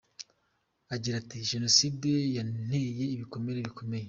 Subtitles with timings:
[0.95, 3.99] Agira ati “Jenoside yanteye ibikomere bikomeye.